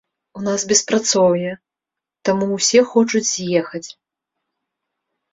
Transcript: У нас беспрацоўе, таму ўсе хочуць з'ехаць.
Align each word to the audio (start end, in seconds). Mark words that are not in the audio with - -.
У 0.39 0.43
нас 0.45 0.61
беспрацоўе, 0.69 1.51
таму 2.29 2.47
ўсе 2.53 2.81
хочуць 2.93 3.21
з'ехаць. 3.33 3.83